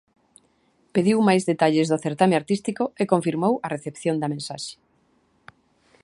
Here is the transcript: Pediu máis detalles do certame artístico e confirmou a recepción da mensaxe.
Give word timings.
Pediu 0.95 1.17
máis 1.27 1.43
detalles 1.51 1.87
do 1.91 2.01
certame 2.05 2.35
artístico 2.41 2.83
e 3.01 3.03
confirmou 3.13 3.53
a 3.65 3.67
recepción 3.75 4.15
da 4.19 4.31
mensaxe. 4.33 4.73